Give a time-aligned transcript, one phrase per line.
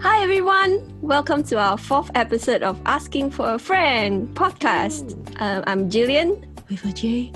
[0.00, 0.80] Hi, everyone.
[1.02, 5.16] Welcome to our fourth episode of Asking for a Friend podcast.
[5.40, 7.32] Um, I'm Jillian with a J.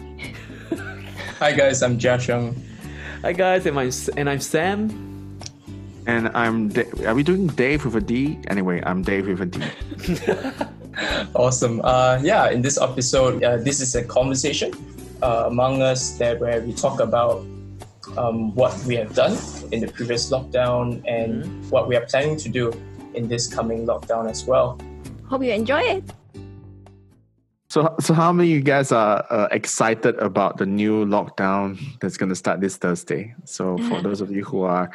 [1.39, 2.55] Hi guys, I'm Jiasheng.
[3.23, 5.39] Hi guys, and I'm and I'm Sam.
[6.07, 6.69] And I'm.
[6.69, 8.39] Da- Are we doing Dave with a D?
[8.49, 9.61] Anyway, I'm Dave with a D.
[11.35, 11.81] Awesome.
[11.83, 14.73] Uh, yeah, in this episode, uh, this is a conversation
[15.23, 17.43] uh, among us that where we talk about
[18.17, 19.37] um, what we have done
[19.73, 22.73] in the previous lockdown and what we are planning to do
[23.15, 24.79] in this coming lockdown as well.
[25.29, 26.05] Hope you enjoy it.
[27.71, 32.17] So, so how many of you guys are uh, excited about the new lockdown that's
[32.17, 33.33] going to start this Thursday?
[33.45, 34.91] So, for those of you who are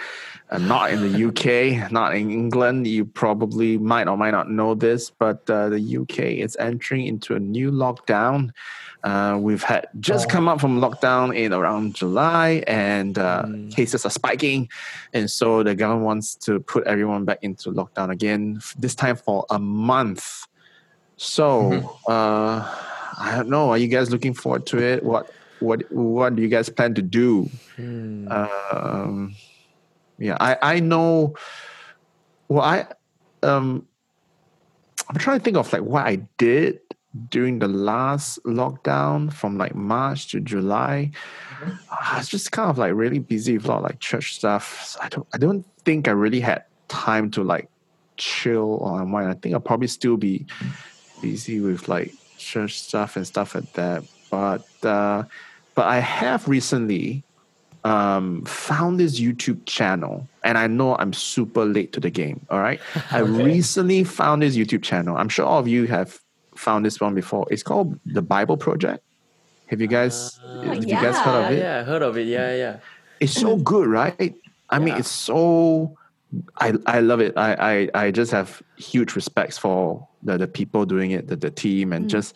[0.50, 4.76] uh, not in the UK, not in England, you probably might or might not know
[4.76, 8.52] this, but uh, the UK is entering into a new lockdown.
[9.06, 14.10] Uh, we've had just come up from lockdown in around July, and uh, cases are
[14.10, 14.68] spiking,
[15.14, 18.60] and so the government wants to put everyone back into lockdown again.
[18.80, 20.48] This time for a month.
[21.18, 22.66] So uh,
[23.20, 23.70] I don't know.
[23.70, 25.04] Are you guys looking forward to it?
[25.04, 27.48] What what what do you guys plan to do?
[27.78, 29.36] Um,
[30.18, 31.36] yeah, I I know.
[32.48, 32.88] Well, I
[33.44, 33.86] um,
[35.08, 36.80] I'm trying to think of like what I did
[37.30, 41.12] during the last lockdown from like March to July.
[41.90, 44.84] I was just kind of like really busy with a lot of like church stuff.
[44.86, 47.70] So I don't I don't think I really had time to like
[48.18, 49.30] chill or unwind.
[49.30, 50.46] I think I'll probably still be
[51.22, 54.04] busy with like church stuff and stuff like that.
[54.30, 55.24] But uh,
[55.74, 57.24] but I have recently
[57.84, 62.46] um, found this YouTube channel, and I know I'm super late to the game.
[62.50, 65.16] All right, I recently found this YouTube channel.
[65.16, 66.20] I'm sure all of you have
[66.56, 67.46] found this one before.
[67.52, 69.04] It's called the Bible Project.
[69.68, 70.40] Have you guys?
[70.64, 71.60] have you guys heard Yeah, of it?
[71.60, 72.28] yeah, I heard of it.
[72.28, 72.78] Yeah, yeah.
[73.20, 74.36] it's so good, right?
[74.70, 75.00] I mean, Yeah.
[75.00, 75.96] it's so.
[76.60, 77.34] I I love it.
[77.38, 81.52] I I, I just have huge respects for the, the people doing it, the, the
[81.52, 82.36] team, and just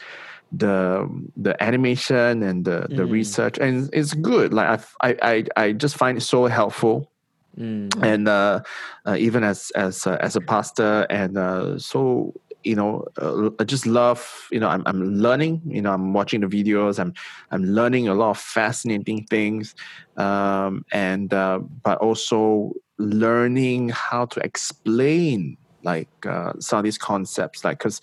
[0.52, 3.12] the the animation and the the Mm.
[3.12, 4.54] research, and it's good.
[4.54, 7.12] Like I've, I I I just find it so helpful
[7.58, 7.90] Mm.
[8.02, 8.62] and uh,
[9.06, 12.34] uh, even as as uh, as a pastor and uh, so
[12.64, 16.42] you know uh, I just love you know I'm I'm learning you know I'm watching
[16.42, 17.14] the videos I'm
[17.52, 19.76] I'm learning a lot of fascinating things
[20.18, 27.64] um, and uh, but also learning how to explain like uh, some of these concepts
[27.64, 28.02] like because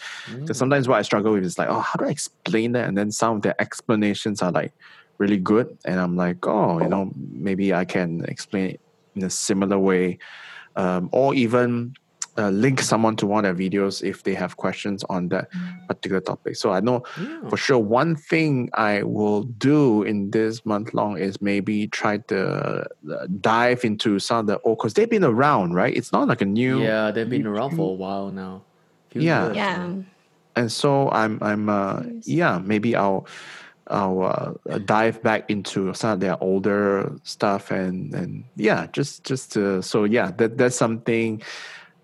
[0.53, 2.89] sometimes what I struggle with is like oh how do I explain that?
[2.89, 4.73] And then some of the explanations are like
[5.19, 8.81] really good and I'm like oh you know maybe I can explain it
[9.15, 10.19] in a similar way,
[10.77, 11.95] um, or even
[12.39, 15.49] uh, link someone to one of their videos if they have questions on that
[15.89, 16.57] particular topic.
[16.57, 17.03] So I know
[17.49, 22.87] for sure one thing I will do in this month long is maybe try to
[23.11, 25.97] uh, dive into some of the old because they've been around, right?
[25.97, 28.65] It's not like a new Yeah, they've been around for a while now.
[29.11, 29.45] Few Yeah.
[29.47, 29.77] years Yeah.
[29.79, 30.05] now.
[30.57, 33.27] and so I'm I'm uh, yeah maybe I'll
[33.89, 34.23] I'll
[34.69, 39.83] uh, dive back into some of their older stuff and and yeah just just to,
[39.83, 41.43] so yeah that that's something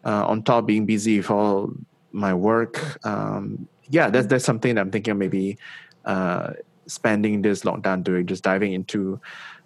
[0.05, 1.73] uh, on top being busy with all
[2.13, 5.59] my work um, yeah that's that's something that I'm thinking of maybe
[6.05, 6.53] uh,
[6.87, 9.21] spending this lockdown doing just diving into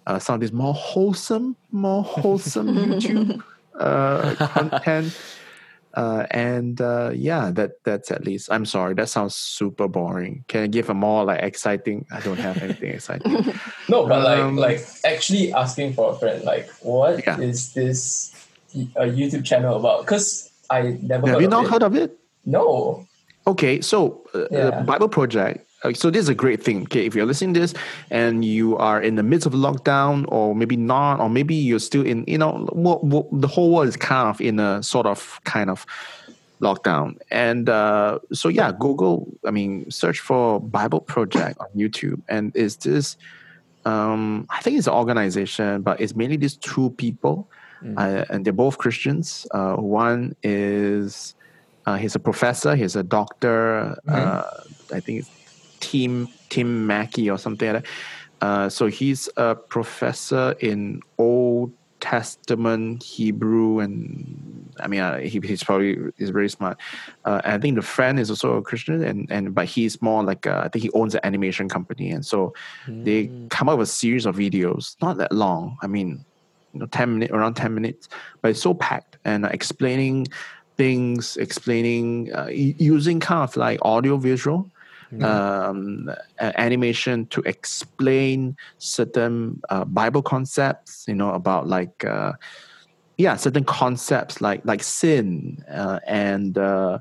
[0.05, 3.41] uh, some of these more wholesome more wholesome YouTube
[3.79, 5.13] uh, content
[5.97, 8.49] uh, and uh, yeah, that that's at least.
[8.51, 10.45] I'm sorry, that sounds super boring.
[10.47, 12.05] Can I give a more like exciting?
[12.11, 13.43] I don't have anything exciting.
[13.89, 17.37] No, but Um, like like actually asking for a friend, like what is Yeah.
[17.73, 18.31] this
[18.95, 20.01] a YouTube channel about?
[20.01, 21.71] Because I never have heard you of not it.
[21.71, 22.17] heard of it?
[22.45, 23.05] No.
[23.45, 24.69] Okay, so uh, Yeah.
[24.71, 25.65] the Bible Project.
[25.83, 26.83] uh, So this is a great thing.
[26.83, 27.73] Okay, if you're listening to this
[28.11, 32.05] and you are in the midst of lockdown, or maybe not, or maybe you're still
[32.05, 32.67] in, you know,
[33.31, 35.85] the whole world is kind of in a sort of kind of
[36.61, 37.17] lockdown.
[37.31, 39.27] And uh, so yeah, Google.
[39.45, 43.15] I mean, search for Bible Project on YouTube, and is this?
[43.85, 47.47] Um, I think it's an organization, but it's mainly these two people,
[47.97, 49.47] uh, and they're both Christians.
[49.51, 51.35] Uh, one is
[51.85, 52.75] uh, he's a professor.
[52.75, 53.97] He's a doctor.
[54.07, 54.43] Uh,
[54.93, 55.29] I think it's
[55.79, 57.91] Tim Tim Mackie or something like that.
[58.45, 65.63] Uh, so he's a professor in Old Testament Hebrew, and I mean, uh, he, he's
[65.63, 66.77] probably is very smart.
[67.25, 70.23] Uh, and I think the friend is also a Christian, and and but he's more
[70.23, 72.53] like a, I think he owns an animation company, and so
[72.87, 75.77] they come up with a series of videos, not that long.
[75.81, 76.23] I mean,
[76.77, 78.07] you know, ten minutes around ten minutes,
[78.41, 80.27] but it's so packed and uh, explaining
[80.77, 84.69] things, explaining uh, using kind of like audio visual
[85.23, 86.09] um,
[86.39, 92.33] a- animation to explain certain uh, Bible concepts, you know, about like uh,
[93.17, 96.99] yeah certain concepts like like sin uh, and uh,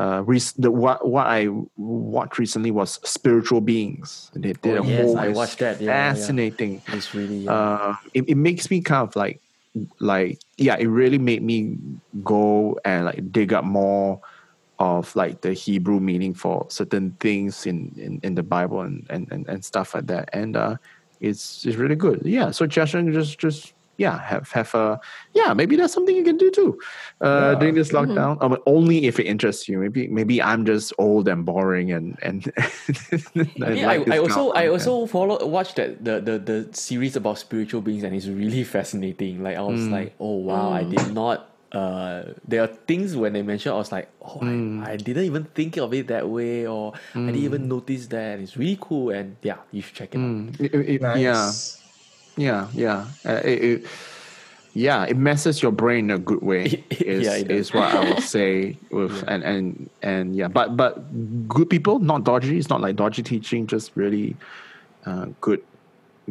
[0.00, 4.30] uh, rec- the, what what I watched recently was spiritual beings.
[4.34, 5.80] They did Oh, a yes, whole I watched that.
[5.80, 6.12] Yeah, yeah.
[6.14, 6.82] fascinating.
[6.88, 9.40] It's really uh, Uh, it, it makes me kind of like
[10.00, 11.76] like yeah, it really made me
[12.24, 14.20] go and like dig up more
[14.78, 19.28] of like the Hebrew meaning for certain things in, in, in the Bible and, and,
[19.30, 20.30] and, and stuff like that.
[20.32, 20.76] And uh,
[21.20, 22.22] it's it's really good.
[22.24, 22.50] Yeah.
[22.50, 24.96] So Justin just just yeah have have a
[25.36, 26.70] yeah maybe that's something you can do too
[27.20, 27.58] uh, Yeah.
[27.60, 28.40] during this lockdown.
[28.40, 29.76] Um, only if it interests you.
[29.84, 32.40] Maybe maybe I'm just old and boring and and.
[33.66, 37.36] I, mean, I, I also I also follow watched that the, the the series about
[37.38, 39.42] spiritual beings and it's really fascinating.
[39.44, 39.92] Like I was Mm.
[39.92, 41.46] like, oh wow, I did not.
[41.70, 44.82] Uh, there are things when they mention, I was like, oh, Mm.
[44.82, 48.40] I, I didn't even think of it that way, or I didn't even notice that.
[48.42, 50.24] It's really cool, and yeah, you should check it out.
[50.24, 51.22] Mm, it- it- Nice.
[51.22, 51.46] Yeah.
[52.36, 53.86] Yeah, yeah, uh, it, it,
[54.72, 55.04] yeah.
[55.04, 56.84] It messes your brain in a good way.
[56.90, 58.78] Is, Yeah, is what I would say.
[58.90, 60.94] With and and and yeah, but but
[61.48, 62.56] good people, not dodgy.
[62.58, 63.66] It's not like dodgy teaching.
[63.66, 64.36] Just really
[65.06, 65.60] uh, good,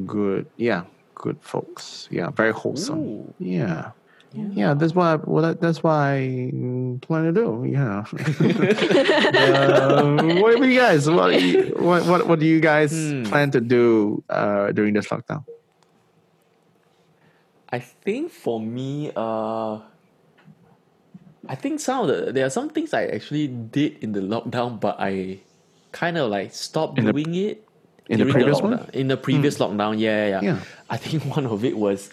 [0.06, 0.48] good.
[0.58, 0.84] Yeah,
[1.16, 2.08] good folks.
[2.12, 3.00] Yeah, very wholesome.
[3.00, 3.34] Ooh.
[3.40, 3.92] Yeah.
[4.32, 5.14] Yeah, that's why.
[5.14, 6.52] I, well, that, that's what I
[7.02, 7.66] plan to do.
[7.68, 8.06] Yeah.
[9.34, 11.10] uh, what about you guys?
[11.10, 11.34] What,
[11.80, 13.24] what what what do you guys Hmm.
[13.24, 15.46] plan to do uh, during this lockdown?
[17.72, 19.80] I think for me, uh,
[21.48, 24.80] I think some of the there are some things I actually did in the lockdown,
[24.80, 25.40] but I
[25.92, 27.66] kind of like stopped In the- doing it
[28.10, 28.74] in the during previous one?
[28.74, 28.80] Hmm.
[28.84, 28.90] lockdown.
[28.96, 30.42] In the previous lockdown, yeah, yeah, yeah.
[30.42, 30.60] Yeah.
[30.90, 32.10] I think one of it was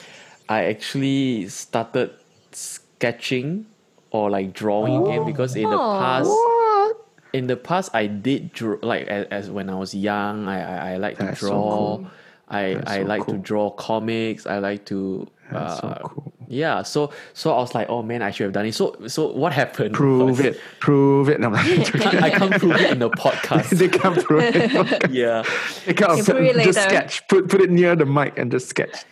[0.49, 2.11] I actually started
[2.53, 3.67] sketching
[4.11, 5.99] or like drawing again because in the Oh.
[5.99, 6.97] past What?
[7.32, 10.93] in the past I did draw like as, as when I was young I I,
[10.93, 12.06] I like to That's so draw cool.
[12.49, 13.35] I That's I so like cool.
[13.35, 16.32] to draw comics I like to That's so uh, cool.
[16.48, 19.31] yeah so so I was like oh man I should have done it so so
[19.32, 20.58] what happened Prove it.
[20.81, 21.38] Prove it.
[21.40, 21.56] No, I'm.
[22.22, 25.10] I can't prove it in the podcast they can't prove it.
[25.22, 25.43] yeah
[25.87, 26.90] They can't Okay, prove it just later.
[26.90, 27.28] sketch.
[27.28, 29.04] Put put it near the mic and just sketch.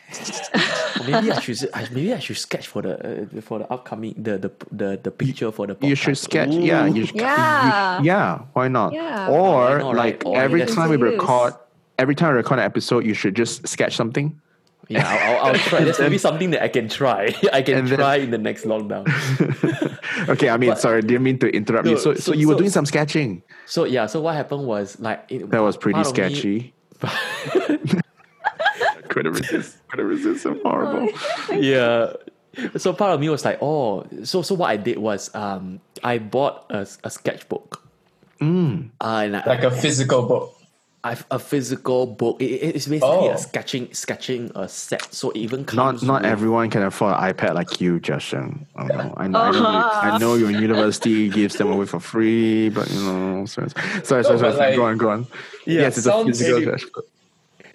[1.06, 1.58] Maybe I should
[1.92, 2.94] maybe I should sketch for the
[3.36, 5.88] uh, for the upcoming the the the, the picture for the podcast.
[5.88, 6.50] You should sketch.
[6.54, 7.98] Yeah, you should, Yeah.
[8.00, 8.38] you- yeah.
[8.54, 8.92] Why not?
[8.92, 9.28] Yeah.
[9.28, 10.26] Or Why not, like right?
[10.26, 11.12] Or every time we use.
[11.12, 11.54] record,
[11.98, 14.40] every time we record an episode, you should just sketch something.
[14.88, 17.88] Yeah I'll, I'll, I'll try that's maybe something that I can try I can And
[17.88, 19.06] then- try in the next lockdown
[20.28, 21.98] okay, I mean, But- sorry, didn't mean to interrupt you.
[21.98, 23.42] So, so, so- you were so- doing some sketching.
[23.66, 26.75] so yeah so what happened was like it, That was pretty part me- sketchy.
[29.08, 29.76] Couldn't resist.
[29.88, 30.44] Couldn't resist.
[30.46, 31.08] I'm horrible.
[31.54, 32.12] yeah.
[32.76, 36.19] So part of me was like, oh, so so what I did was um I
[36.19, 37.82] bought a, a sketchbook.
[38.40, 38.90] Mm.
[39.00, 40.54] Uh, Like a physical book.
[41.06, 42.41] I've a physical book.
[42.41, 43.31] It, it- it's basically Oh.
[43.31, 45.12] a sketching sketching a set.
[45.12, 48.67] So it even Not comes not with- everyone can afford an iPad like you, Justin.
[48.75, 49.15] I know.
[49.17, 53.01] I know, I know, I know your university gives them away for free, but you
[53.01, 53.69] know, sorry,
[54.03, 55.27] sorry, sorry, sorry, like- go on, go on.
[55.67, 56.83] yes, it's a physical really-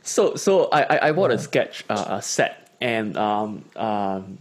[0.02, 4.40] So so I I, I bought a sketch uh, a set and um um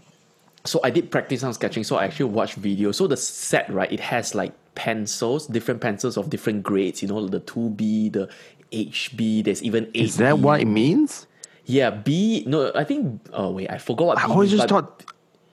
[0.64, 1.84] so I did practice on sketching.
[1.84, 2.96] So I actually watched videos.
[2.96, 7.00] So the set right, it has like pencils, different pencils of different grades.
[7.02, 8.28] You know, the two B, the
[8.72, 9.44] HB.
[9.44, 10.04] There's even eight.
[10.04, 11.26] Is that what it means?
[11.64, 12.44] Yeah, B.
[12.46, 13.20] No, I think.
[13.32, 14.18] Oh wait, I forgot what.
[14.18, 15.04] I B always means, just thought,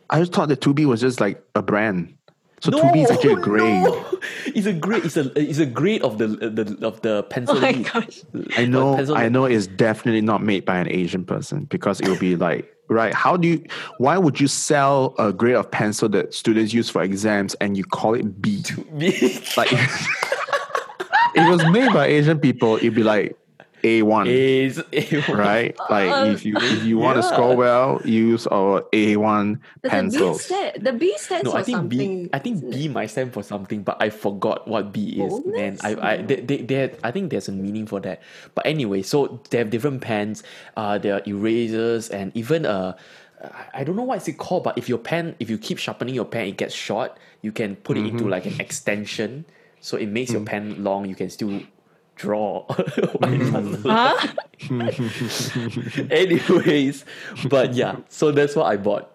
[0.10, 2.18] I just thought that 2B was just like a brand.
[2.62, 3.84] So 2B is actually a grade.
[3.84, 4.06] no.
[4.48, 5.06] It's a grade.
[5.06, 7.58] It's a it's a grade of the the of the pencil.
[7.58, 8.22] Oh my gosh.
[8.58, 12.08] I know, pencil I know it's definitely not made by an Asian person because it
[12.08, 13.14] would be like, right?
[13.14, 13.66] How do you,
[13.98, 17.84] why would you sell a grade of pencil that students use for exams and you
[17.84, 18.64] call it B?
[19.58, 20.38] Like, if
[21.36, 23.38] it was made by Asian people, it'd be like
[23.84, 24.26] A1.
[24.28, 24.82] is
[25.30, 25.76] right?
[25.92, 27.34] Like if you if you want to Yeah.
[27.34, 31.64] score well, use our A1 But the B stand, the B stands No, for I
[31.64, 32.24] think something.
[32.24, 32.30] B.
[32.34, 35.46] I think B might stand for something, but I forgot what B is.
[35.46, 38.22] Man, I, I, they, they, they had- I think there's a meaning for that.
[38.56, 40.42] But anyway, so they have different pens.
[40.76, 42.96] Uh, there are erasers and even uh,
[43.44, 45.78] I- I don't know what is it called, but if your pen, if you keep
[45.78, 47.16] sharpening your pen, it gets short.
[47.44, 49.46] You can put it into like an extension,
[49.86, 50.46] so it makes your hmm.
[50.46, 51.06] pen long.
[51.06, 51.62] You can still
[52.16, 52.64] draw.
[52.64, 54.28] Why it doesn't Huh?
[56.10, 57.06] Anyways,
[57.48, 59.12] but yeah, so that's what I bought.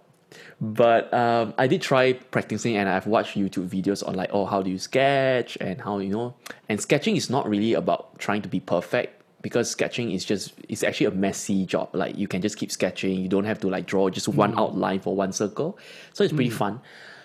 [0.61, 4.63] But um, I did try practicing, and I've watched YouTube videos on like, oh, how
[4.63, 6.35] do you sketch, and how you know,
[6.69, 10.85] and sketching is not really about trying to be perfect because sketching is just it's
[10.85, 11.91] actually a messy job.
[11.93, 14.61] Like you can just keep sketching, you don't have to like draw just one hmm.
[14.61, 15.81] outline for one circle,
[16.13, 16.57] so it's pretty hmm.
[16.57, 16.81] fun.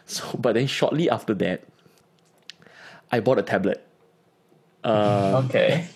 [0.08, 1.64] So, but then shortly after that,
[3.16, 3.80] I bought a tablet.
[4.84, 5.88] okay.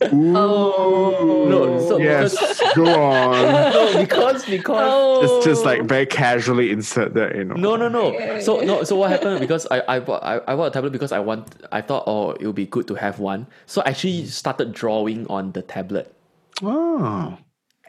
[0.00, 1.46] Oh.
[1.48, 3.32] No, so yes, because, go on.
[3.72, 5.22] no, because because Oh.
[5.22, 7.54] Just, just like very casually insert that, you know.
[7.56, 8.12] No, no, no.
[8.40, 9.40] So no, so what happened?
[9.40, 12.32] Because I I bought I, I bought a tablet because I want I thought oh
[12.32, 13.46] it would be good to have one.
[13.64, 16.14] So I actually started drawing on the tablet,
[16.62, 17.38] Oh,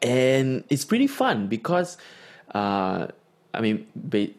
[0.01, 1.97] and it's pretty fun because,
[2.55, 3.07] uh,
[3.53, 4.31] I mean, ba-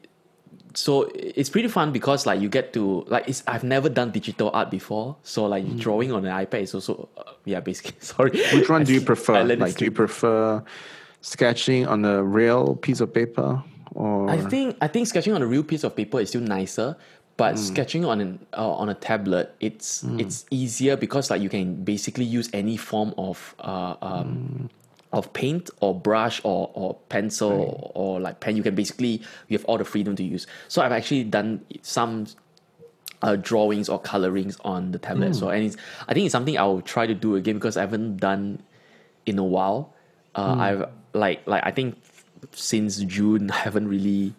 [0.78, 4.50] so it's pretty fun because like you get to like it's I've never done digital
[4.54, 8.30] art before, so like drawing on an iPad is also uh, yeah basically sorry.
[8.54, 9.42] which one do you prefer?
[9.44, 10.62] Like, do you prefer
[11.20, 13.62] sketching on a real piece of paper,
[13.94, 16.97] or I think I think sketching on a real piece of paper is still nicer,
[17.37, 17.56] but Hmm.
[17.56, 22.25] sketching on an uh, on a tablet it's it's easier because like you can basically
[22.25, 24.66] use any form of uh, um, Hmm.
[25.12, 28.57] Of paint or brush or or pencil or, like pen.
[28.57, 30.47] You can basically you have all the freedom to use.
[30.69, 32.27] So I've actually done some
[33.23, 35.35] uh, drawings or colorings on the tablet.
[35.35, 38.19] So and it's, I think it's something I'll try to do again because I haven't
[38.19, 38.62] done
[39.27, 39.95] in a while.
[40.35, 41.99] Uh, I've like like I think
[42.53, 44.35] since June I haven't really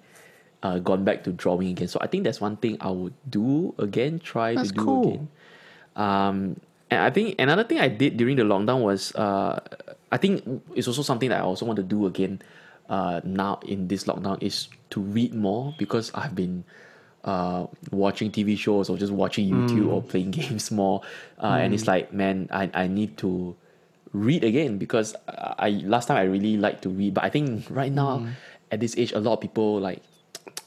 [0.64, 1.88] uh, gone back to drawing again.
[1.88, 4.20] So I think that's one thing I would do again.
[4.20, 5.08] Try That's to do cool.
[5.08, 5.28] again.
[5.96, 6.60] Um,
[6.92, 9.60] and I think another thing I did during the lockdown was uh,
[10.12, 10.44] I think
[10.76, 12.42] it's also something that I also want to do again
[12.90, 16.64] uh, now in this lockdown is to read more because I've been
[17.24, 21.02] uh, watching TV shows or just watching YouTube or playing games more.
[21.38, 23.56] Uh, And it's like, man, I, I need to
[24.14, 27.92] read again because I last time I really liked to read, but I think right
[27.92, 28.26] now
[28.72, 30.02] at this age, a lot of people like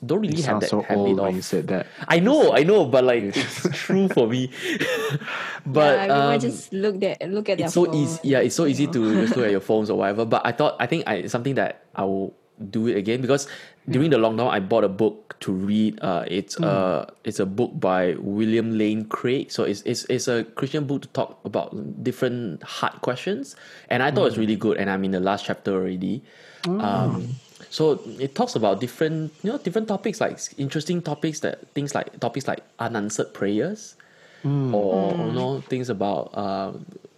[0.04, 1.86] don't really you have sound that so habit old of when you said that.
[2.08, 4.50] I know, I know, but like it's true for me.
[5.66, 7.94] but yeah, everyone um, just look at look at it's so phone.
[7.94, 8.20] easy.
[8.24, 10.24] Yeah, it's so easy to just look at your phones or whatever.
[10.24, 12.34] But I thought I think I it's something that I will
[12.70, 13.48] do it again because
[13.88, 15.98] during the lockdown I bought a book to read.
[16.02, 19.52] Uh, it's uh it's a book by William Lane Craig.
[19.52, 21.70] So it's it's it's a Christian book to talk about
[22.02, 23.54] different hard questions,
[23.88, 24.78] and I thought it was really good.
[24.78, 26.22] And I'm in the last chapter already.
[26.66, 27.34] Um,
[27.72, 32.20] so it talks about different you know different topics like interesting topics that things like
[32.20, 33.96] topics like unanswered prayers
[34.44, 36.72] or you know things about uh,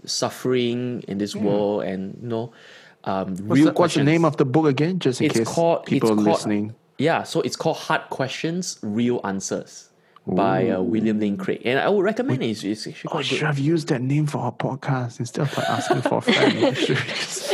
[0.05, 2.53] suffering in this world and you know
[3.05, 4.99] um, What's, real the, what's the name of the book again?
[4.99, 6.75] Just in it's case called people it's called, listening.
[6.97, 9.91] Yeah, so it's called Hard Questions, Real Answers
[10.27, 12.49] by uh, William Lane Craig, and I would recommend it.
[12.49, 13.47] It's, it's actually I quite should good.
[13.47, 16.77] have used that name for our podcast instead of like asking for a friend.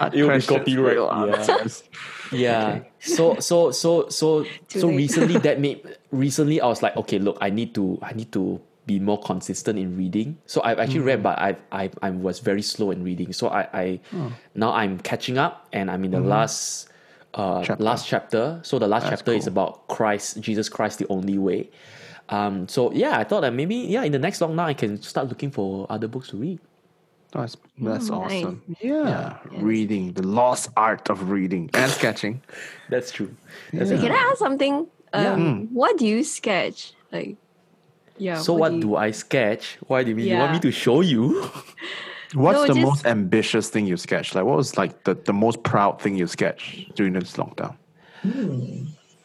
[0.00, 1.36] Hard It will be questions, copyright, real yeah.
[1.36, 1.82] answers.
[2.32, 2.80] Yeah.
[3.00, 4.96] So so so so Too so late.
[4.96, 8.58] recently that made recently I was like, okay, look, I need to I need to
[8.86, 10.38] be more consistent in reading.
[10.46, 13.32] So I've actually read, but I I I was very slow in reading.
[13.34, 14.00] So I I
[14.54, 16.88] now I'm catching up, and I'm in the last
[17.34, 17.84] uh Chapter.
[17.84, 18.60] last chapter.
[18.62, 21.68] So the last chapter is about Christ, Jesus Christ, the only way.
[22.30, 22.66] Um.
[22.66, 25.28] So yeah, I thought that maybe yeah, in the next long lockdown I can start
[25.28, 26.60] looking for other books to read.
[27.32, 28.44] That's that's Oh, nice.
[28.44, 28.62] awesome.
[28.80, 29.38] Yeah.
[29.56, 32.42] reading the lost art of reading and sketching.
[32.90, 33.34] That's true.
[33.72, 34.06] That's So true.
[34.08, 34.86] can I ask something?
[35.14, 35.32] Yeah.
[35.32, 36.92] Um, What do you sketch?
[37.10, 37.36] Like,
[38.18, 38.36] yeah.
[38.38, 39.78] So what do I sketch?
[39.86, 41.42] Why do you mean you want me to show you?
[42.34, 44.34] What's No, the just- most ambitious thing you sketched?
[44.34, 47.76] Like, what was like the, the most proud thing you sketched during this lockdown?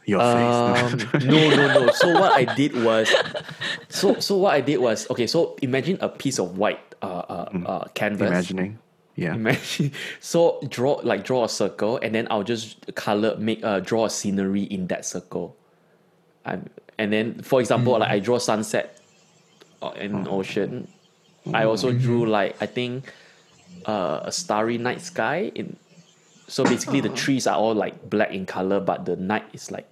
[0.05, 1.23] Your Um, face.
[1.25, 1.91] no, no, no.
[1.91, 3.11] So what I did was,
[3.89, 5.27] so so what I did was okay.
[5.27, 8.29] So imagine a piece of white uh, uh, uh canvas.
[8.29, 8.79] Imagining.
[9.15, 9.33] Yeah.
[9.33, 9.91] Imagine.
[10.19, 14.09] So draw like draw a circle, and then I'll just color make uh draw a
[14.09, 15.55] scenery in that circle.
[16.45, 18.99] And and then for example, like I draw sunset,
[19.81, 20.87] uh, in ocean.
[21.53, 23.13] I also drew like I think,
[23.85, 25.77] uh, a starry night sky in.
[26.49, 29.89] So basically, the trees are all like black in color, but the night is like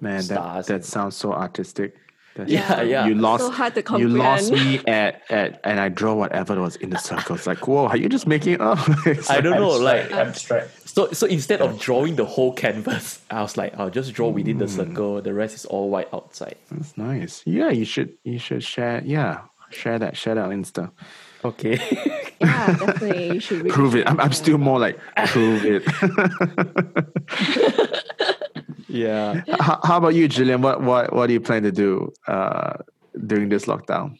[0.00, 1.96] Man, that, Stars that and- sounds so artistic.
[2.38, 3.06] That's- Yeah, yeah.
[3.06, 3.44] You lost.
[3.44, 6.98] So hard to You lost me at, at and I draw whatever was in the
[6.98, 7.34] circle.
[7.34, 8.78] It's like, whoa, are you just making it up?
[9.06, 10.88] It's I don't know, abstract, like abstract.
[10.88, 11.10] so.
[11.12, 14.66] So instead of drawing the whole canvas, I was like, I'll just draw within the
[14.66, 14.78] hmm.
[14.78, 15.20] circle.
[15.20, 16.56] The rest is all white outside.
[16.70, 17.42] That's nice.
[17.44, 19.02] Yeah, you should you should share.
[19.04, 19.40] Yeah,
[19.70, 20.16] share that.
[20.16, 20.90] Share that on Insta.
[21.44, 21.78] Okay.
[22.40, 23.34] Yeah, definitely.
[23.34, 24.08] You should Prove it.
[24.08, 25.82] I'm, I'm still more like prove it.
[28.88, 29.42] Yeah.
[29.60, 30.62] how, how about you, Julian?
[30.62, 32.78] What what what do you plan to do uh,
[33.26, 34.18] during this lockdown?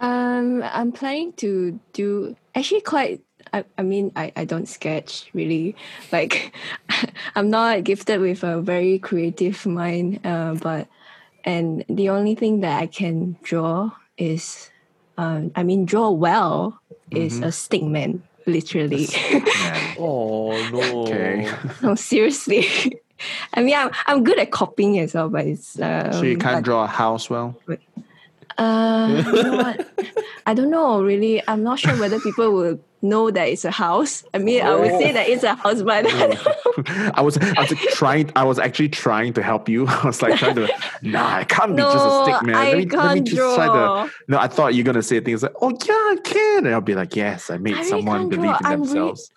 [0.00, 3.22] Um, I'm planning to do actually quite.
[3.52, 5.76] I, I mean, I, I don't sketch really.
[6.12, 6.54] Like,
[7.36, 10.20] I'm not gifted with a very creative mind.
[10.24, 10.88] Uh, but
[11.44, 14.70] and the only thing that I can draw is,
[15.16, 16.80] um, I mean, draw well
[17.10, 19.06] is a stick man, literally.
[19.32, 19.96] Man.
[19.98, 21.02] Oh no.
[21.02, 21.48] Okay.
[21.82, 22.66] no, seriously.
[23.54, 26.58] I mean, I'm I'm good at copying as well, but it's um, So you can't
[26.58, 27.56] but- draw a house well.
[28.58, 29.86] Uh, you know what?
[30.46, 31.42] I don't know really.
[31.46, 34.24] I'm not sure whether people will know that it's a house.
[34.32, 38.32] I mean, I would say that it's a house, but I was I was trying
[38.34, 39.86] I was actually trying to help you.
[39.88, 40.68] I was like trying to
[41.02, 42.54] nah, it can't be just a stick, man.
[42.56, 44.04] I let me, let me can't just try draw.
[44.06, 46.64] to No, I thought you're gonna say things like, Oh yeah, I can.
[46.66, 48.86] And I'll be like, Yes, I made I really someone can't believe in I'm really-
[48.86, 49.30] themselves.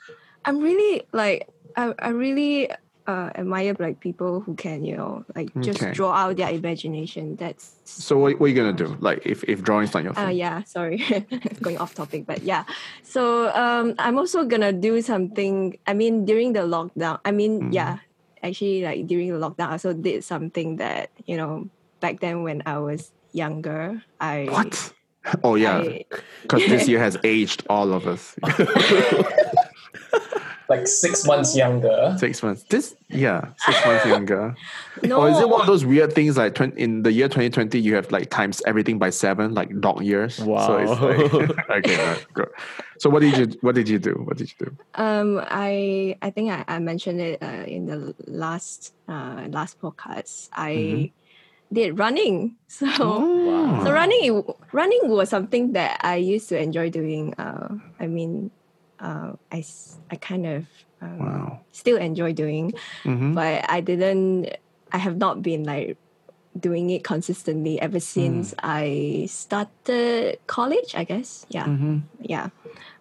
[0.46, 2.70] I'm really like I, I really
[3.08, 5.94] uh, admire like people who can you know like just Okay.
[5.94, 7.36] draw out their imagination.
[7.38, 8.98] That's so what, what are you gonna do?
[9.00, 10.38] Like if, if drawing's not your uh, thing.
[10.38, 11.02] yeah, sorry,
[11.62, 12.66] going off topic, but yeah.
[13.04, 15.78] So um, I'm also gonna do something.
[15.88, 17.20] I mean, during the lockdown.
[17.26, 17.74] I mean, Mm-hmm.
[17.74, 17.98] yeah,
[18.44, 21.68] actually, like during the lockdown, I also did something that you know
[22.00, 24.04] back then when I was younger.
[24.22, 24.94] I What?
[25.44, 25.82] Oh yeah.
[26.44, 28.36] Because this year has aged all of us.
[30.70, 32.16] Like six months younger.
[32.20, 32.64] Six months.
[32.70, 34.56] This yeah, six months younger.
[35.04, 37.80] no, Or is it one of those weird things like 20, in the year 2020
[37.80, 40.40] you have like times everything by seven, like dog years?
[40.40, 40.68] Wow.
[40.68, 42.50] So it's like, okay, all right, good.
[43.00, 44.14] So what did you what did you do?
[44.26, 44.78] What did you do?
[44.96, 50.50] Um, I I think I, I mentioned it uh, in the last uh, last podcast.
[50.54, 51.74] I Mm-hmm.
[51.74, 52.56] did running.
[52.68, 53.82] So Oh.
[53.86, 57.34] so running running was something that I used to enjoy doing.
[57.42, 58.52] Uh, I mean,
[59.02, 59.64] uh, I
[60.12, 60.66] I kind of
[61.02, 61.60] um, Wow.
[61.72, 62.74] still enjoy doing,
[63.06, 63.34] Mhm.
[63.36, 64.52] but I didn't.
[64.92, 65.98] I have not been like
[66.60, 68.60] doing it consistently ever since Mm.
[68.64, 68.86] I
[69.30, 70.96] started college.
[70.98, 72.04] I guess yeah Mhm.
[72.20, 72.50] yeah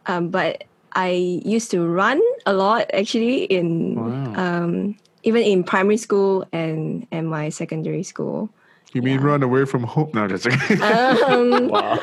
[0.06, 0.64] um, but
[0.94, 1.10] i
[1.44, 4.32] used to run a lot actually in Wow.
[4.36, 8.48] um, even in primary school and and my secondary school
[8.94, 9.26] You mean Yeah.
[9.26, 10.10] run away from home?
[10.14, 11.98] No, just um, Wow.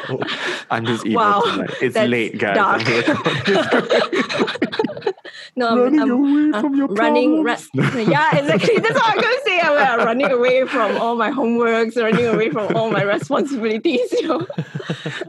[0.70, 1.72] I'm just evil Wow, tonight.
[1.82, 2.56] It's that's late, guys.
[2.56, 2.82] dark.
[2.88, 5.02] I'm recording.
[5.58, 9.22] no I'm- running I'm, away uh, from your running ra- yeah exactly that's what i'm
[9.22, 12.90] going to say i'm uh, running away from all my homeworks running away from all
[12.92, 14.46] my responsibilities you know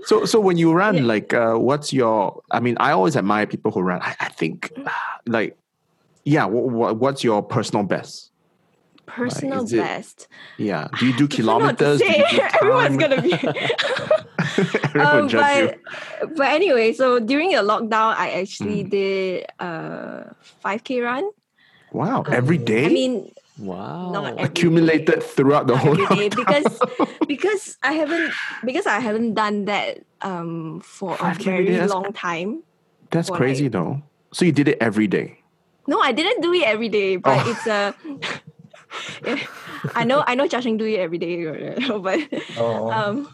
[0.04, 1.02] So, so when you run, Yeah.
[1.02, 2.40] like, uh, what's your?
[2.50, 4.00] I mean, I always admire people who run.
[4.02, 4.72] I, I think,
[5.26, 5.56] like,
[6.24, 6.44] yeah.
[6.44, 8.30] What, what's your personal best?
[9.06, 10.88] Personal is it- best Yeah.
[10.98, 11.98] Do you do I don't know what to kilometers?
[12.00, 13.32] Do you do everyone's gonna be
[15.00, 15.78] um, will judge you.
[16.20, 18.90] but, but anyway, so during the lockdown, I actually Mm.
[18.90, 21.24] did a 5K run.
[21.92, 22.86] Wow, every day.
[22.86, 24.12] I mean, Wow.
[24.12, 26.76] not accumulated throughout the not whole day because
[27.26, 28.32] because I haven't
[28.64, 32.62] because I haven't done that um for a 5K very long time.
[33.10, 34.02] That's crazy, though.
[34.32, 35.40] So you did it every day.
[35.88, 37.50] No, I didn't do it every day, but Oh.
[37.50, 37.94] it's a.
[39.94, 41.44] I know, I know, Jiasheng do it every day,
[42.00, 42.20] but
[42.56, 42.90] Oh.
[42.92, 43.28] um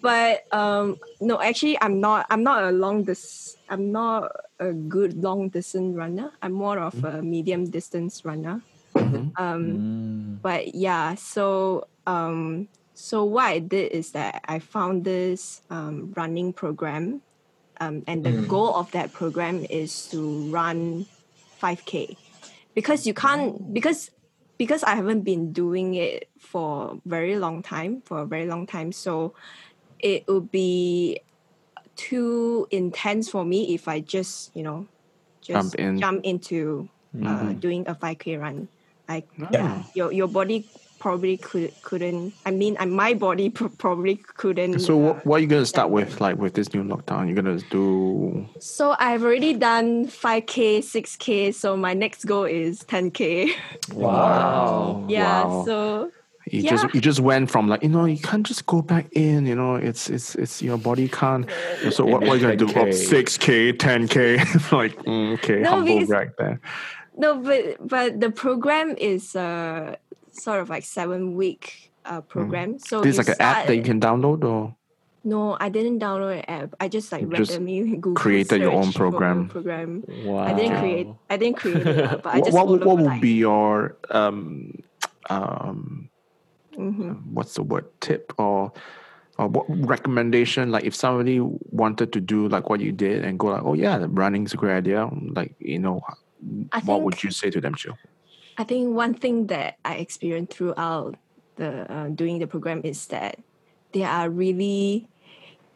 [0.00, 5.16] but um no actually i'm not i'm not a long dis i'm not a good
[5.16, 8.60] long distance runner i'm more of a medium distance runner
[8.94, 9.32] Mhm.
[9.38, 10.40] um Mm.
[10.42, 16.52] but yeah so um so what i did is that i found this um, running
[16.52, 17.22] program
[17.80, 18.48] um, and the Mm.
[18.48, 21.06] goal of that program is to run
[21.60, 22.16] 5k
[22.74, 24.10] because you can't because
[24.58, 28.66] because i haven't been doing it for a very long time for a very long
[28.66, 29.34] time so
[30.00, 31.20] it would be
[31.96, 34.86] too intense for me if i just you know
[35.42, 35.98] just Jump in.
[36.00, 36.88] jump into
[37.24, 37.60] uh, Mhm.
[37.60, 38.68] doing a 5k run
[39.08, 39.82] like Yeah.
[39.94, 40.66] your your body
[41.04, 45.40] probably could couldn't i mean my body pr- probably couldn't So uh, what, what are
[45.44, 46.10] you gonna start with?
[46.26, 51.76] Like with this new lockdown, you're gonna do so i've already done 5k 6k so
[51.76, 53.50] my next goal is 10k
[53.92, 55.04] Wow.
[55.08, 55.64] yeah Wow.
[55.66, 56.10] so
[56.50, 56.70] you Yeah.
[56.72, 59.46] just you just went from like you know you can't just go back in.
[59.50, 61.44] You know it's it's it's your body can't.
[61.90, 62.68] So what, what are you gonna do?
[62.68, 62.94] Oh, 10K.
[62.94, 64.36] six k, ten k.
[64.80, 66.60] Like mm, okay, No, humble because- brag there.
[67.16, 67.62] no but
[67.94, 69.96] but the program is uh
[70.34, 73.82] sort of like seven week uh program so This is like an app that you
[73.82, 74.74] can download or
[75.24, 78.72] no i didn't download an app i just like You just randomly google created your
[78.72, 79.48] own search for a program.
[79.48, 80.38] program Wow.
[80.44, 83.06] i didn't create i didn't create it but i what just what, would- what would
[83.06, 84.72] like, be your um
[85.30, 86.10] um
[86.76, 87.24] mhm.
[87.32, 88.72] what's the word tip or
[89.38, 93.46] or what recommendation like if somebody wanted to do like what you did and go
[93.48, 96.02] like oh yeah running's a great idea like you know
[96.72, 97.96] I what would you say to them Jill?
[98.56, 101.16] I think one thing that I experienced throughout
[101.56, 103.38] the uh, doing the program is that
[103.92, 105.08] there are really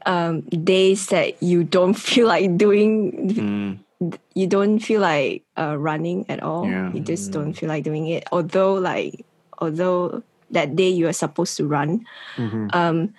[0.06, 3.80] um, days that you don't feel like doing.
[4.00, 6.70] Mm, You don't feel like uh, running at all.
[6.70, 6.92] Yeah.
[6.94, 8.22] You just don't feel like doing it.
[8.30, 9.26] Although, like,
[9.58, 10.22] although
[10.54, 12.06] that day you are supposed to run,
[12.38, 12.70] mhm.
[12.72, 13.10] um,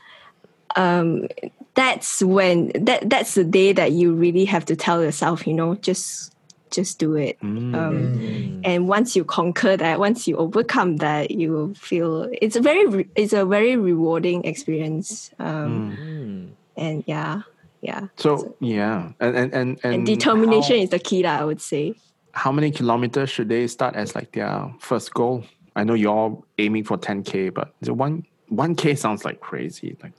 [0.79, 1.27] um,
[1.75, 5.75] that's when that that's the day that you really have to tell yourself, you know,
[5.75, 6.31] just
[6.71, 7.37] just do it.
[7.41, 7.75] Mm.
[7.75, 8.61] Um, Mm.
[8.63, 12.85] and once you conquer that, once you overcome that, you will feel it's a very
[12.87, 15.31] re- it's a very rewarding experience.
[15.39, 16.55] Um, Mm.
[16.79, 17.41] And yeah,
[17.81, 18.07] yeah.
[18.17, 21.61] So yeah, and and and, and, And determination How, is the key, lah, I would
[21.61, 21.95] say.
[22.31, 25.43] how many kilometers should they start as like their first goal?
[25.75, 29.97] I know you're all aiming for 10k, but the one 1k sounds like crazy.
[30.01, 30.13] Like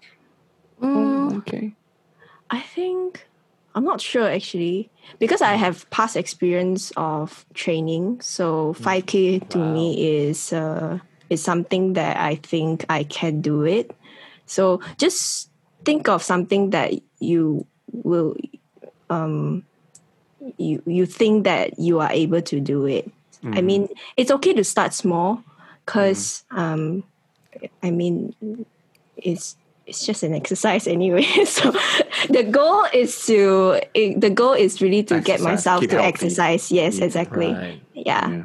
[0.81, 1.73] Mm, okay,
[2.51, 3.27] I think
[3.75, 8.21] I'm not sure actually because I have past experience of training.
[8.21, 9.73] So 5k to Wow.
[9.73, 9.87] me
[10.27, 13.91] is uh, is something that I think I can do it.
[14.47, 15.51] So just
[15.85, 18.37] think of something that you will
[19.09, 19.65] um
[20.59, 23.11] you you think that you are able to do it.
[23.53, 25.43] I mean, it's okay to start small
[25.85, 27.05] because um
[27.83, 28.35] I mean
[29.17, 29.57] it's
[29.91, 31.27] it's just an exercise anyway.
[31.45, 31.75] so
[32.31, 36.09] the goal is to it, the goal is really to get myself keep to healthy.
[36.09, 36.71] exercise.
[36.71, 37.53] Yes, exactly.
[37.53, 37.83] Right.
[37.93, 38.31] Yeah.
[38.31, 38.45] yeah,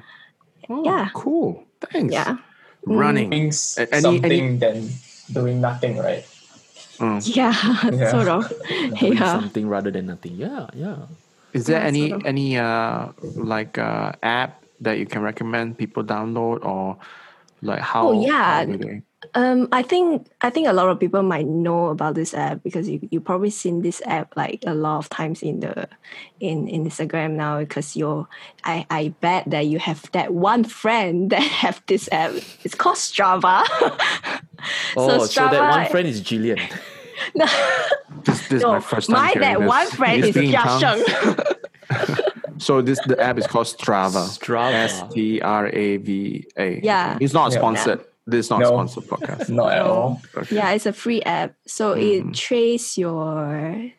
[0.69, 1.09] oh, Yeah.
[1.13, 1.63] cool.
[1.91, 2.11] Thanks.
[2.13, 2.37] Yeah.
[2.85, 3.29] running.
[3.29, 4.89] Doing A- any- something than
[5.31, 6.25] doing nothing, right?
[6.97, 7.19] Mm.
[7.35, 7.51] Yeah,
[7.91, 8.11] Yeah.
[8.11, 8.41] sort of.
[8.99, 9.31] Doing yeah.
[9.39, 10.35] something rather than nothing.
[10.39, 11.11] Yeah, yeah.
[11.51, 12.27] Is there Yeah, any sort of.
[12.27, 16.95] any uh like uh app that you can recommend people download or
[17.61, 18.09] like how?
[18.09, 18.63] Oh, yeah.
[18.63, 19.01] how do they-
[19.33, 22.87] Um, I think I think a lot of people might know about this app because
[22.87, 25.87] you you probably seen this app like a lot of times in the
[26.39, 28.27] in, in Instagram now because you're
[28.63, 32.31] I, I bet that you have that one friend that have this app.
[32.63, 33.63] It's called Strava.
[34.97, 36.59] Oh, so, that one friend is Jillian.
[38.25, 39.67] This, this is no, my first time my that this.
[39.67, 40.79] one friend is speak Jia?
[40.79, 42.57] Sheng.
[42.57, 44.25] So this the app is called Strava.
[44.27, 44.73] Strava.
[44.73, 46.79] S T R A V A.
[46.81, 47.17] Yeah.
[47.21, 47.59] It's not Yeah.
[47.59, 48.05] sponsored.
[48.27, 48.65] This is not No.
[48.65, 49.49] a sponsored podcast.
[49.49, 49.91] Not at No.
[49.91, 50.21] all.
[50.35, 50.55] Okay.
[50.55, 51.53] yeah, it's a free app.
[51.67, 52.29] So Mm-hmm.
[52.29, 53.91] it trace your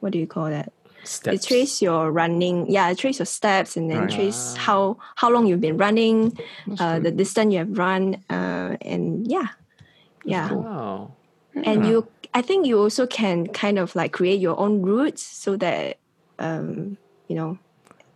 [0.00, 0.72] what do you call that?
[1.04, 1.44] Steps.
[1.44, 2.70] It trace your running.
[2.70, 4.10] Yeah, it trace your steps and then Right.
[4.10, 6.36] trace how how long you've been running,
[6.78, 9.48] uh, the distance you have run, uh, and yeah,
[10.24, 10.52] yeah.
[10.52, 11.16] Wow.
[11.54, 15.56] And you, I think you also can kind of like create your own routes so
[15.56, 15.98] that,
[16.38, 16.96] um,
[17.28, 17.58] you know,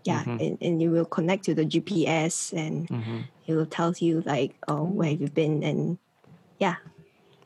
[0.04, 0.40] yeah, Mm-hmm.
[0.44, 2.88] and, and you will connect to the GPS and
[3.46, 5.98] it will tell you like, oh, where you've been and
[6.58, 6.76] yeah.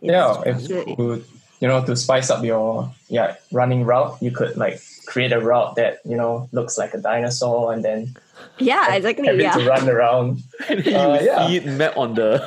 [0.01, 0.89] Yeah, It's if good.
[0.99, 1.25] you,
[1.61, 5.75] you know to spice up your yeah running route, you could like create a route
[5.75, 8.15] that you know looks like a dinosaur and then
[8.59, 9.27] yeah, exactly.
[9.27, 9.55] have it Yeah.
[9.59, 10.43] to run around.
[10.71, 11.47] And then Uh, you yeah.
[11.47, 12.39] see it map on the.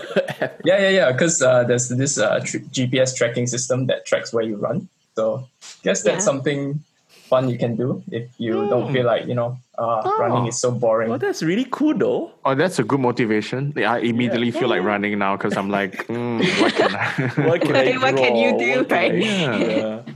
[0.64, 1.12] Yeah, yeah, yeah.
[1.12, 4.88] Because uh, there's this uh, tr- GPS tracking system that tracks where you run.
[5.16, 6.32] So I guess that's Yeah.
[6.32, 6.84] something
[7.32, 10.70] fun you can do if you don't feel like you know uh, running is so
[10.70, 11.10] boring.
[11.10, 12.32] Well, that's really cool though.
[12.44, 13.72] Oh, that's a good motivation.
[13.80, 17.08] I immediately feel like running now because I'm like, mm, what can I?
[17.48, 19.16] What can, I What can you do, What can I- right?
[19.18, 20.02] Yeah.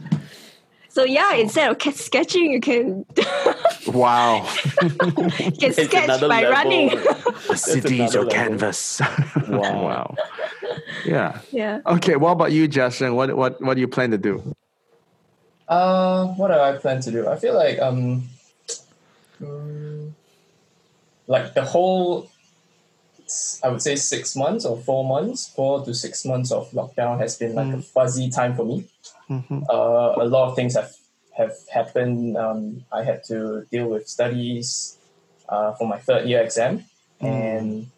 [0.95, 3.03] So yeah, instead of sketching, you can
[3.91, 4.47] wow,
[4.81, 6.51] you can It's sketch by level.
[6.55, 6.87] running.
[7.51, 8.39] the city is your level.
[8.39, 9.01] canvas.
[9.49, 9.83] Wow.
[9.83, 10.15] wow.
[11.03, 11.39] Yeah.
[11.51, 11.81] yeah.
[11.85, 12.15] Okay.
[12.15, 13.15] What about you, Justin?
[13.19, 14.55] What what what do you plan to do?
[15.67, 17.27] Uh, what do I plan to do?
[17.27, 18.29] I feel like um,
[19.41, 20.11] mm,
[21.27, 22.29] like the whole,
[23.63, 27.35] I would say six months or four months, four to six months of lockdown has
[27.37, 28.85] been like a fuzzy time for me.
[29.29, 29.65] Mhm.
[29.67, 30.93] Uh, a lot of things have
[31.35, 32.37] have happened.
[32.37, 34.97] Um, I had to deal with studies
[35.49, 36.85] uh, for my third year exam,
[37.19, 37.89] and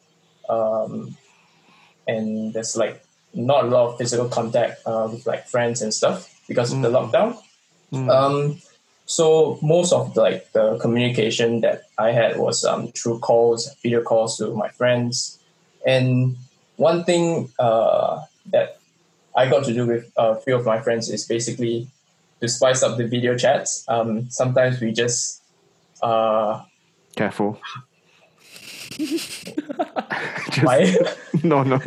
[0.49, 1.17] um,
[2.07, 3.03] and there's like
[3.33, 6.89] not a lot of physical contact uh, with like friends and stuff because of the
[6.89, 7.37] lockdown.
[7.93, 8.61] Um,
[9.05, 14.01] so most of the, like the communication that I had was um, through calls, video
[14.01, 15.39] calls to my friends,
[15.85, 16.35] and
[16.75, 18.77] one thing uh, that
[19.35, 21.87] I got to do with a few of my friends is basically
[22.41, 23.85] to spice up the video chats.
[23.87, 25.41] Um, sometimes we just
[26.03, 26.63] uh,
[27.15, 27.59] Careful.
[30.51, 31.79] Just- no, no.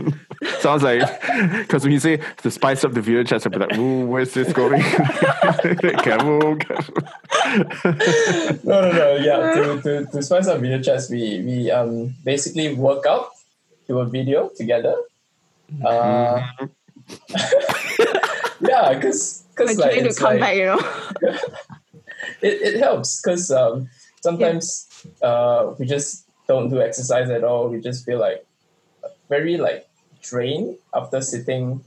[0.61, 1.01] Sounds like
[1.53, 4.35] because when you say to spice up the video chats, I'll be like, "Ooh, where's
[4.35, 4.83] this going?"
[6.03, 6.94] careful, careful.
[8.64, 9.16] no, no, no.
[9.16, 13.31] Yeah, to, to, to spice up video chats, we we um basically work out
[13.87, 14.96] to a video together.
[15.85, 16.46] Uh,
[18.61, 20.81] yeah, because because like, trying to it's come like back, you know.
[22.42, 23.88] it, it helps because um
[24.20, 24.88] sometimes
[25.23, 27.68] uh we just don't do exercise at all.
[27.68, 28.44] We just feel like
[29.29, 29.87] very like
[30.22, 31.80] drained after sitting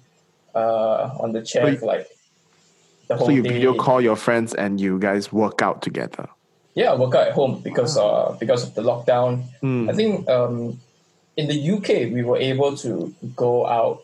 [0.56, 2.08] uh on the chair So you- like
[3.08, 3.50] the whole So you day.
[3.54, 6.30] video call your friends and you guys work out together.
[6.76, 9.44] Yeah, work out at home because uh because of the lockdown.
[9.62, 9.90] Hmm.
[9.90, 10.80] I think um
[11.38, 14.04] in the UK we were able to go out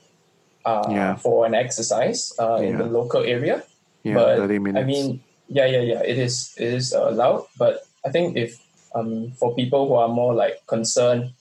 [0.65, 1.15] uh Yeah.
[1.15, 3.63] for an exercise uh in the local area.
[4.03, 4.83] Yeah, but thirty minutes.
[4.83, 6.01] I mean, yeah, yeah, yeah.
[6.03, 8.57] It is it is uh, allowed, but I think if
[8.95, 11.31] um, for people who are more like concerned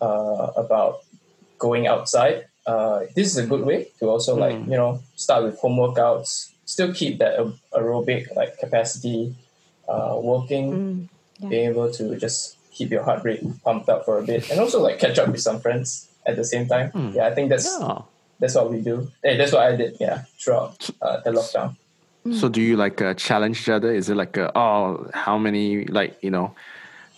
[0.00, 1.03] uh, about
[1.66, 2.36] going outside,
[2.72, 4.90] uh, this is a good way to also like you know
[5.24, 6.30] start with home workouts,
[6.74, 9.20] still keep that aer- aerobic like capacity
[9.92, 11.08] uh, working, Mm,
[11.40, 11.48] yeah.
[11.50, 12.38] being able to just
[12.76, 15.42] keep your heart rate pumped up for a bit, and also like catch up with
[15.48, 15.88] some friends
[16.28, 16.88] at the same time.
[17.16, 17.98] Yeah, I think that's Yeah.
[18.40, 18.96] that's what we do.
[19.22, 19.92] Hey, that's what I did.
[20.04, 20.74] Yeah, throughout
[21.04, 21.70] uh, the lockdown.
[22.40, 23.90] So do you like uh, challenge each other?
[24.00, 26.46] Is it like a, oh how many like you know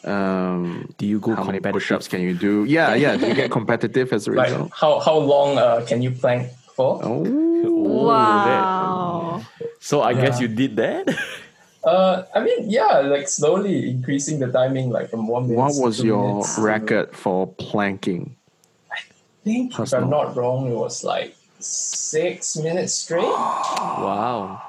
[0.07, 1.73] um Do you go how many competitive?
[1.83, 2.65] push-ups can you do?
[2.65, 3.17] Yeah, yeah.
[3.17, 4.71] Do you get competitive as a Like result?
[4.75, 7.01] how how long uh, can you plank for?
[7.03, 7.71] Oh, that-
[8.07, 9.43] Wow.
[9.81, 11.09] So I guess you did that.
[11.85, 15.59] Uh, I mean, yeah, like slowly increasing the timing, like from one minute.
[15.59, 18.35] what to was two your minutes to- record for planking?
[18.91, 18.99] I
[19.45, 23.23] think if I'm not wrong, it was like six minutes straight.
[24.03, 24.61] wow.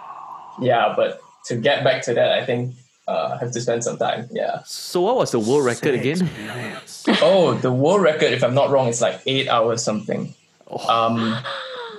[0.61, 2.75] yeah, but to get back to that, I think
[3.07, 4.27] uh, have to spend some time.
[4.31, 4.61] Yeah.
[4.65, 6.29] So what was the world record Six again?
[6.47, 7.05] minutes.
[7.21, 10.33] Oh, the world record, if I'm not wrong, is like eight hours something.
[10.89, 11.37] Um,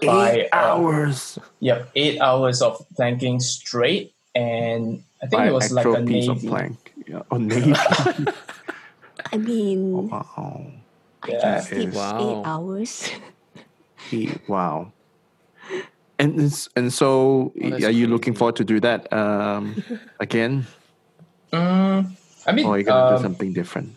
[0.04, 1.38] by, Eight uh, hours.
[1.60, 6.06] Yep, eight hours of planking straight, and I think By it was like actual a
[6.06, 6.92] piece of plank.
[7.06, 7.22] Yeah.
[7.30, 7.72] Oh, navy.
[9.32, 10.66] I mean, wow.
[11.22, 11.40] I Yeah.
[11.40, 12.20] can sleep Wow.
[12.20, 13.10] eight hours.
[14.10, 14.92] He- wow.
[16.18, 16.38] And
[16.76, 19.82] and so, Oh, are you looking forward to do that um,
[20.20, 20.66] again,
[21.52, 23.96] Mm, I mean, or are you gonna do um, something different?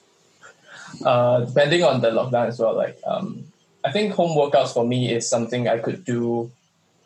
[1.05, 2.75] uh, depending on the lockdown as well.
[2.75, 3.45] Like, um,
[3.83, 6.51] I think home workouts for me is something I could do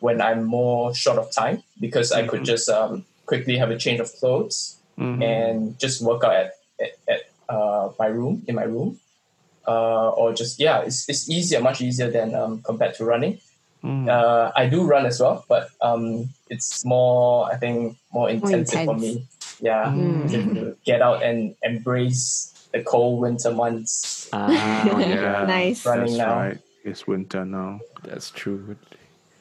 [0.00, 4.00] when I'm more short of time because I could just um, quickly have a change
[4.00, 5.22] of clothes Mhm.
[5.22, 8.98] and just work out at, at, at uh, my room in my room.
[9.68, 13.38] Uh, or just yeah, it's, it's easier, much easier than um, compared to running.
[13.84, 14.08] Mm.
[14.08, 18.94] Uh, I do run as well, but um, it's more I think more intensive for
[18.94, 19.02] intense.
[19.02, 19.26] me.
[19.60, 20.30] Yeah, Mm.
[20.30, 24.28] to get out and embrace the cold winter months.
[24.32, 25.44] Ah, yeah.
[25.46, 25.86] Nice.
[25.86, 26.36] Running That's now.
[26.36, 26.58] right.
[26.84, 27.80] It's winter now.
[28.04, 28.76] that's true.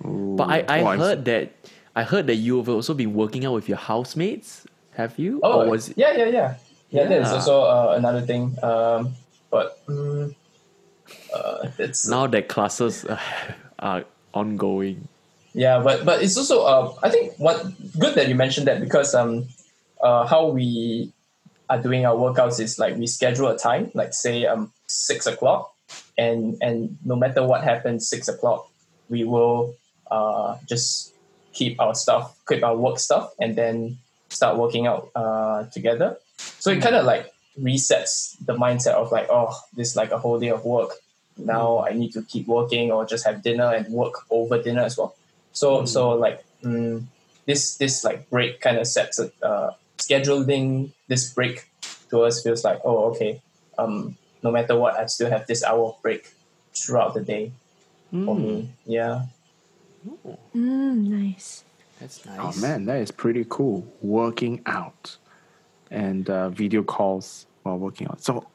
[0.06, 0.36] Ooh.
[0.38, 1.52] But I, I Oh, I'm- heard that
[1.96, 4.66] I heard that you've also been working out with your housemates.
[4.96, 5.40] Have you?
[5.44, 6.50] Oh, or was it, yeah, yeah, yeah,
[6.92, 7.04] yeah.
[7.08, 7.36] That is Yeah.
[7.36, 8.56] also uh, another thing.
[8.64, 9.16] Um,
[9.52, 10.34] but mm,
[11.34, 13.20] uh, it's now that classes uh,
[13.80, 15.08] are ongoing?
[15.54, 17.64] Yeah, but but it's also uh, I think what
[18.00, 19.48] good that you mentioned that because um
[20.06, 21.12] uh how we
[21.70, 25.74] are doing our workouts is like we schedule a time like say um six o'clock
[26.18, 28.70] and and no matter what happens six o'clock
[29.10, 29.76] we will
[30.12, 31.14] uh just
[31.54, 33.98] keep our stuff keep our work stuff and then
[34.36, 36.18] start working out uh together.
[36.38, 40.20] So it kind of like resets the mindset of like oh this is like a
[40.20, 40.92] whole day of work.
[41.38, 44.98] Now I need to keep working or just have dinner and work over dinner as
[44.98, 45.16] well.
[45.54, 47.04] So so like mm,
[47.46, 51.70] this this like break kind of sets a uh, scheduling this break
[52.10, 53.42] to us feels like oh okay
[53.78, 56.32] um no matter what I still have this hour of break
[56.74, 57.52] throughout the day
[58.12, 59.26] for me yeah
[60.56, 61.64] Mm, nice.
[62.00, 62.40] That's nice.
[62.40, 63.86] Oh man, that is pretty cool.
[64.02, 65.18] Working out
[65.92, 68.22] and uh, video calls while working out.
[68.22, 68.48] So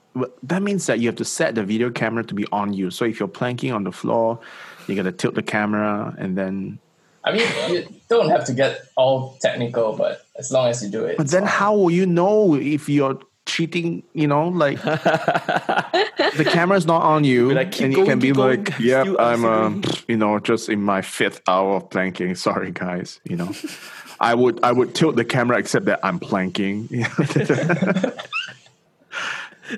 [0.42, 2.90] that means that you have to set the video camera to be on you.
[2.90, 4.40] So if you're planking on the floor,
[4.86, 6.78] you got to tilt the camera and then.
[7.24, 11.04] I mean you don't have to get all technical but as long as you do
[11.04, 11.50] it But then fine.
[11.50, 14.02] how will you know if you're cheating?
[14.14, 18.30] You know, like the camera's not on you, like, keep and you going, can be
[18.32, 18.64] going.
[18.64, 21.90] like, I'm "Yep, still- I'm I'm, um, you know, just in my fifth hour of
[21.90, 22.34] planking.
[22.36, 23.18] Sorry, guys.
[23.24, 23.50] You know,
[24.20, 26.88] I would I would tilt the camera, except that I'm planking.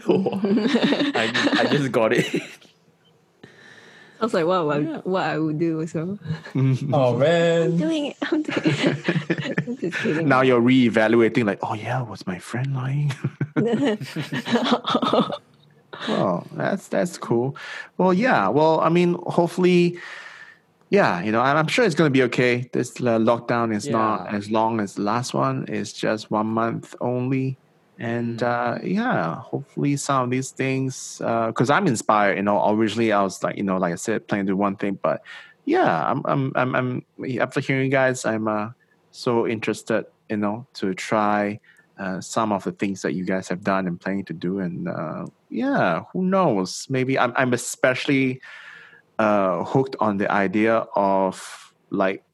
[0.05, 2.43] I, I just got it.
[4.23, 6.17] I was like, what, what, what I would do also.
[6.93, 8.17] oh man I'm doing it.
[8.23, 9.59] I'm doing it.
[9.67, 10.29] I'm just kidding.
[10.29, 13.13] now you're reevaluating, like, oh yeah, was my friend lying?
[16.09, 17.57] oh, that's that's cool.
[17.99, 18.47] Well, yeah.
[18.47, 19.99] Well, I mean, hopefully,
[20.91, 21.21] yeah.
[21.21, 22.71] You know, I'm I'm sure it's gonna be okay.
[22.73, 25.65] This uh, lockdown is not as long as the last one.
[25.67, 27.59] It's just one month only.
[28.03, 32.37] And uh, yeah, hopefully some of these things, because I'm inspired.
[32.37, 34.75] You know, originally I was like, you know, like I said, planning to do one
[34.75, 35.23] thing, but
[35.67, 38.71] yeah, I'm, I'm, I'm, I'm after hearing you guys, I'm uh,
[39.13, 41.61] so interested, you know, to try
[41.97, 44.59] uh, some of the things that you guys have done and planning to do.
[44.59, 46.89] And uh, yeah, who knows?
[46.91, 48.41] Maybe I'm, I'm especially
[49.21, 52.25] uh, hooked on the idea of like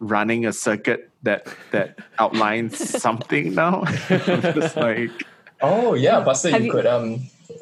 [0.00, 3.84] running a circuit that that outlines something now.
[4.08, 5.10] Just like
[5.60, 7.20] oh yeah Buster you, you- could um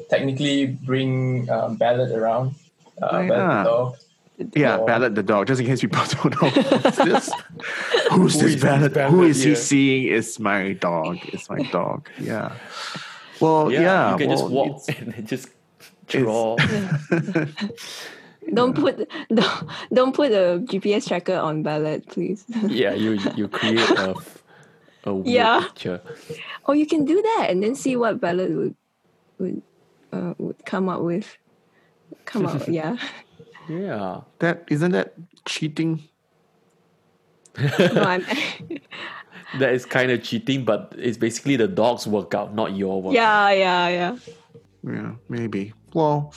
[0.09, 2.55] technically bring um, Ballad around
[3.01, 3.63] uh, Oh, Ballad yeah.
[3.63, 3.95] the dog
[4.55, 5.45] yeah, Or- ballad the dog.
[5.45, 7.31] Just in case people don't know who's this.
[8.09, 8.91] Who's Who this is this ballad?
[8.93, 9.29] Who Ballad?
[9.29, 10.13] is he seeing?
[10.15, 11.19] It's my dog.
[11.31, 12.09] It's my dog.
[12.19, 12.51] Yeah.
[13.39, 15.49] Well, yeah, you can well, just walk and just
[16.07, 16.57] draw.
[18.53, 22.43] Don't put don't, don't put a GPS tracker on Ballad, please.
[22.67, 24.15] yeah, you you create a
[25.05, 25.61] a weird Yeah.
[25.61, 26.01] picture.
[26.65, 28.75] or you can do that and then see what Ballad would
[29.39, 29.61] would
[30.11, 31.37] uh, would come up with.
[32.25, 32.97] Come up, yeah.
[33.69, 34.21] Yeah.
[34.39, 35.13] that isn't that
[35.45, 36.03] cheating?
[37.57, 38.19] No,
[39.59, 43.15] That is kind of cheating, but it's basically the dog's workout, not your workout.
[43.15, 44.17] yeah, yeah, yeah.
[44.87, 45.73] Yeah, maybe.
[45.93, 46.33] Well,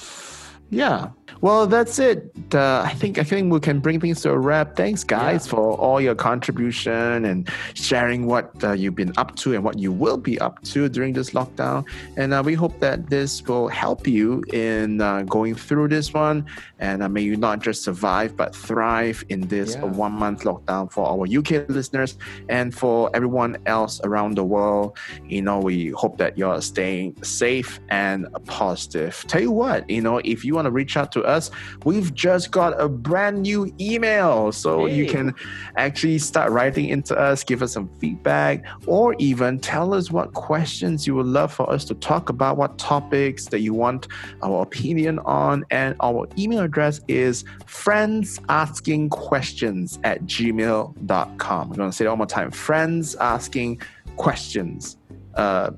[0.71, 1.11] yeah.
[1.41, 2.33] Well, that's it.
[2.55, 4.77] Uh, I think I think we can bring things to a wrap.
[4.77, 5.51] Thanks, guys, Yeah.
[5.51, 9.93] for all your contribution and sharing what uh, you've been up to and what you
[9.93, 11.85] will be up to during this lockdown.
[12.17, 16.47] And uh, we hope that this will help you in uh, going through this one.
[16.79, 19.85] And uh, may you not just survive but thrive in this Yeah.
[19.85, 22.17] one month lockdown for our UK listeners
[22.49, 24.97] and for everyone else around the world.
[25.27, 29.25] You know, we hope that you're staying safe and positive.
[29.29, 31.51] Tell you what, you know, if you want to reach out to us,
[31.85, 34.53] we've just got a brand new email.
[34.53, 35.35] So you can
[35.77, 41.07] actually start writing into us, give us some feedback, or even tell us what questions
[41.07, 44.09] you would love for us to talk about, what topics that you want
[44.43, 45.65] our opinion on.
[45.71, 51.71] And our email address is friends asking questions at gmail.com.
[51.71, 53.81] I'm going to say it one more time friends asking
[54.17, 54.97] questions
[55.35, 55.71] uh,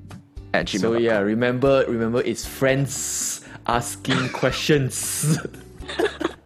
[0.53, 0.79] at gmail.
[0.79, 5.37] So yeah, remember remember it's friends asking questions.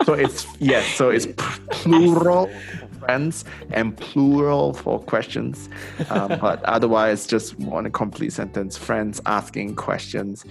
[0.05, 0.85] So it's yes.
[0.95, 1.27] So it's
[1.69, 2.49] plural
[3.01, 5.69] friends and plural for questions,
[6.09, 8.77] um, but otherwise just one complete sentence.
[8.77, 10.45] Friends asking questions.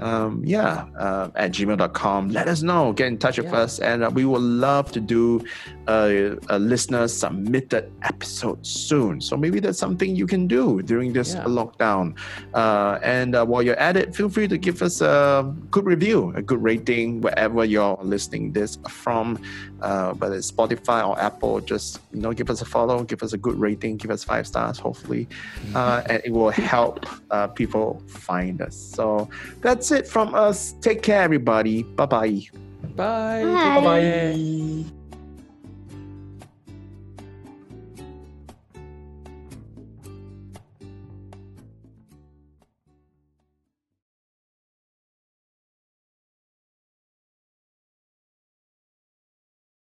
[0.00, 2.30] Um, yeah, uh, at gmail.com.
[2.30, 2.92] Let us know.
[2.94, 3.64] Get in touch with Yeah.
[3.64, 5.44] us, and uh, we would love to do
[5.88, 9.20] a, a listener submitted episode soon.
[9.20, 11.44] So maybe that's something you can do during this Yeah.
[11.44, 12.14] lockdown.
[12.54, 16.32] Uh, and uh, while you're at it, feel free to give us a good review,
[16.34, 19.26] a good rating wherever you're listening this from,
[19.82, 21.60] uh, whether it's Spotify or Apple.
[21.60, 24.46] Just you know, give us a follow, give us a good rating, give us five
[24.46, 25.28] stars, hopefully,
[25.74, 28.76] uh, and it will help uh, people find us.
[28.76, 29.28] So
[29.60, 30.74] that's it from us.
[30.80, 31.82] Take care, everybody.
[31.82, 32.40] Bye bye.
[32.96, 33.44] Bye.
[33.44, 33.80] Bye.
[33.80, 34.99] Bye bye.